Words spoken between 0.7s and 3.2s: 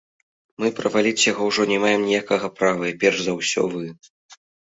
праваліць яго ўжо не маем ніякага права і перш